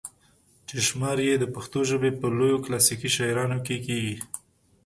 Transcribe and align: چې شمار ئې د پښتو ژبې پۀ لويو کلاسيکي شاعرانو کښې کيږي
چې 0.67 0.77
شمار 0.87 1.17
ئې 1.25 1.33
د 1.39 1.45
پښتو 1.55 1.79
ژبې 1.89 2.11
پۀ 2.19 2.27
لويو 2.37 2.63
کلاسيکي 2.65 3.09
شاعرانو 3.15 3.57
کښې 3.65 3.77
کيږي 3.85 4.17